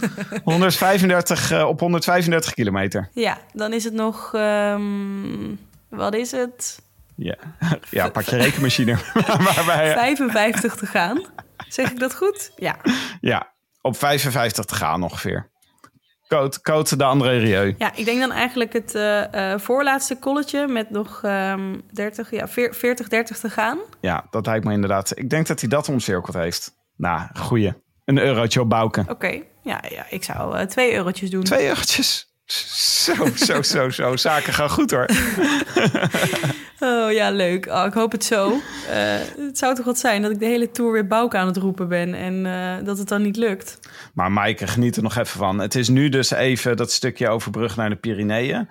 135, 0.44 1.50
eh, 1.50 1.68
op 1.68 1.80
135 1.80 2.54
kilometer. 2.54 3.08
Ja, 3.12 3.38
dan 3.52 3.72
is 3.72 3.84
het 3.84 3.94
nog... 3.94 4.34
ehm, 4.34 5.54
wat 5.88 6.14
is 6.14 6.30
het? 6.30 6.78
Ja, 7.20 7.36
ja 7.90 8.08
pak 8.08 8.24
je 8.24 8.36
rekenmachine. 8.36 8.96
Waarbij, 9.54 9.92
55 9.92 10.74
te 10.74 10.86
gaan. 10.86 11.24
Zeg 11.68 11.90
ik 11.90 11.98
dat 11.98 12.14
goed? 12.14 12.52
Ja. 12.56 12.76
ja, 13.20 13.54
op 13.80 13.96
55 13.96 14.64
te 14.64 14.74
gaan 14.74 15.02
ongeveer. 15.02 15.50
Côte, 16.34 16.58
Côte 16.60 16.96
de 16.96 17.04
André 17.04 17.38
Rieu. 17.38 17.74
Ja, 17.78 17.92
ik 17.94 18.04
denk 18.04 18.20
dan 18.20 18.32
eigenlijk 18.32 18.72
het 18.72 18.94
eh, 18.94 19.52
eh, 19.52 19.60
voorlaatste 19.60 20.18
kolletje 20.18 20.66
met 20.66 20.90
nog 20.90 21.20
ehm 21.22 21.78
30, 21.92 22.30
ja, 22.30 22.48
40, 22.48 23.08
30 23.08 23.38
te 23.38 23.50
gaan. 23.50 23.78
Ja, 24.00 24.26
dat 24.30 24.46
lijkt 24.46 24.64
me 24.64 24.72
inderdaad. 24.72 25.18
Ik 25.18 25.30
denk 25.30 25.46
dat 25.46 25.60
hij 25.60 25.68
dat 25.68 25.88
omcirkeld 25.88 26.36
heeft. 26.36 26.76
Nou, 26.96 27.28
goeie. 27.34 27.72
Een 28.04 28.18
eurotje 28.18 28.60
op 28.60 28.68
Bouke. 28.68 29.04
Oké, 29.08 29.42
ja, 29.62 29.82
ja, 29.88 30.06
ik 30.10 30.24
zou 30.24 30.58
eh, 30.58 30.66
twee 30.66 30.94
eurotjes 30.94 31.30
doen. 31.30 31.42
Twee 31.42 31.68
eurotjes. 31.68 32.26
Zo, 32.44 33.14
zo, 33.34 33.62
zo, 33.62 33.90
zo. 33.90 34.16
Zaken 34.16 34.52
gaan 34.52 34.70
goed 34.70 34.90
hoor. 34.90 35.06
Oh 36.80 37.12
ja, 37.12 37.30
leuk. 37.30 37.66
Oh, 37.66 37.84
ik 37.86 37.92
hoop 37.92 38.12
het 38.12 38.24
zo. 38.24 38.52
Eh, 38.88 39.18
het 39.36 39.58
zou 39.58 39.74
toch 39.74 39.84
wat 39.84 39.98
zijn 39.98 40.22
dat 40.22 40.30
ik 40.30 40.38
de 40.38 40.46
hele 40.46 40.70
tour 40.70 40.92
weer 40.92 41.06
Bouke 41.06 41.36
aan 41.36 41.46
het 41.46 41.56
roepen 41.56 41.88
ben 41.88 42.14
en 42.14 42.46
eh, 42.46 42.84
dat 42.84 42.98
het 42.98 43.08
dan 43.08 43.22
niet 43.22 43.36
lukt. 43.36 43.78
Maar 44.14 44.32
Maaike, 44.32 44.66
geniet 44.66 44.96
er 44.96 45.02
nog 45.02 45.16
even 45.16 45.38
van. 45.38 45.58
Het 45.58 45.74
is 45.74 45.88
nu 45.88 46.08
dus 46.08 46.30
even 46.30 46.76
dat 46.76 46.92
stukje 46.92 47.28
overbrug 47.28 47.76
naar 47.76 47.90
de 47.90 47.96
Pyreneeën. 47.96 48.68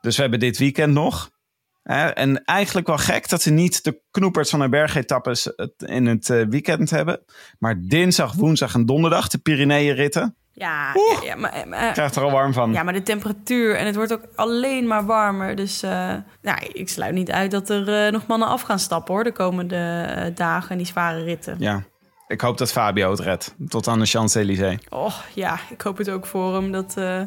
Dus 0.00 0.16
we 0.16 0.22
hebben 0.22 0.40
dit 0.40 0.58
weekend 0.58 0.92
nog. 0.92 1.30
Hè, 1.82 2.06
en 2.08 2.44
eigenlijk 2.44 2.86
wel 2.86 2.98
gek 2.98 3.28
dat 3.28 3.42
ze 3.42 3.50
niet 3.50 3.84
de 3.84 4.00
knoeperts 4.10 4.50
van 4.50 4.60
de 4.60 4.68
bergetappes 4.68 5.52
in 5.78 6.06
het 6.06 6.30
eh, 6.30 6.46
weekend 6.48 6.90
hebben. 6.90 7.20
Maar 7.58 7.80
dinsdag, 7.80 8.32
woensdag 8.32 8.74
en 8.74 8.86
donderdag 8.86 9.28
de 9.28 9.38
Pyreneeën-ritten. 9.38 10.36
Ja, 10.52 10.92
ja, 10.94 11.22
ja, 11.24 11.36
maar, 11.36 11.64
maar- 11.68 11.92
Krijgt 11.92 12.16
er 12.16 12.22
al 12.22 12.30
warm 12.30 12.52
van. 12.52 12.72
ja, 12.72 12.82
maar 12.82 12.92
de 12.92 13.02
temperatuur 13.02 13.76
en 13.76 13.86
het 13.86 13.94
wordt 13.94 14.12
ook 14.12 14.22
alleen 14.34 14.86
maar 14.86 15.06
warmer. 15.06 15.54
Dus 15.56 15.82
eh, 15.82 15.90
nou, 16.42 16.58
ik 16.72 16.88
sluit 16.88 17.14
niet 17.14 17.30
uit 17.30 17.50
dat 17.50 17.70
er 17.70 18.04
eh, 18.06 18.12
nog 18.12 18.26
mannen 18.26 18.48
af 18.48 18.62
gaan 18.62 18.78
stappen 18.78 19.14
hoor, 19.14 19.24
de 19.24 19.32
komende 19.32 19.76
eh, 20.16 20.26
dagen 20.34 20.70
en 20.70 20.76
die 20.76 20.86
zware 20.86 21.22
ritten. 21.24 21.56
Ja. 21.58 21.82
Ik 22.28 22.40
hoop 22.40 22.58
dat 22.58 22.72
Fabio 22.72 23.10
het 23.10 23.20
redt. 23.20 23.54
Tot 23.68 23.88
aan 23.88 23.98
de 23.98 24.06
Champs-Élysées. 24.06 24.78
Oh 24.88 25.14
ja, 25.34 25.58
ik 25.70 25.80
hoop 25.80 25.98
het 25.98 26.10
ook 26.10 26.26
voor 26.26 26.54
hem 26.54 26.72
dat 26.72 26.94
eh, 26.96 27.20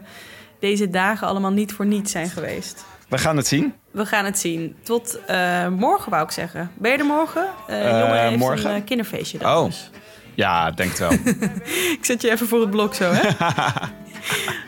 deze 0.59 0.89
dagen 0.89 1.27
allemaal 1.27 1.51
niet 1.51 1.73
voor 1.73 1.85
niets 1.85 2.11
zijn 2.11 2.29
geweest. 2.29 2.85
We 3.09 3.17
gaan 3.17 3.37
het 3.37 3.47
zien. 3.47 3.73
We 3.91 4.05
gaan 4.05 4.25
het 4.25 4.39
zien. 4.39 4.75
Tot 4.83 5.19
eh, 5.25 5.67
morgen 5.67 6.11
wou 6.11 6.23
ik 6.23 6.31
zeggen. 6.31 6.71
Ben 6.77 6.91
je 6.91 6.97
er 6.97 7.05
morgen? 7.05 7.45
Eh 7.67 7.79
Eh, 7.79 7.99
jongen 7.99 8.21
heeft 8.21 8.37
morgen? 8.37 8.69
een 8.69 8.75
eh, 8.75 8.85
kinderfeestje. 8.85 9.37
dan 9.37 9.57
Oh. 9.57 9.65
dus. 9.65 9.89
Ja, 10.35 10.71
denk 10.71 10.89
het 10.89 10.99
wel. 10.99 11.11
Ik 11.97 12.05
zet 12.05 12.21
je 12.21 12.31
even 12.31 12.47
voor 12.47 12.61
het 12.61 12.69
blok 12.69 12.93
zo, 12.93 13.11
hè? 13.11 13.29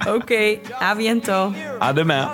Oké, 0.15 0.59
a 0.81 0.95
biento. 0.95 1.53
À 1.79 1.93
demain. 1.93 2.27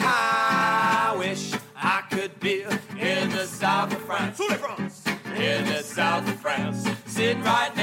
I 0.00 1.16
wish 1.18 1.52
I 1.76 2.00
could 2.08 2.38
be 2.38 2.64
in 2.96 3.28
the 3.28 3.46
south 3.60 3.92
of 3.92 4.02
France. 4.06 4.42
In 5.34 5.64
the 5.64 5.82
south 5.94 6.22
of 6.28 6.40
France. 6.40 6.90
Sitting 7.06 7.42
right 7.42 7.76